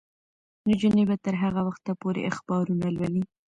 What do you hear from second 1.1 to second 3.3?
تر هغه وخته پورې اخبارونه لولي.